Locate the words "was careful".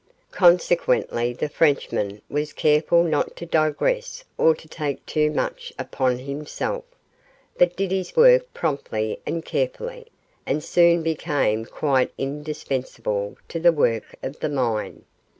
2.27-3.03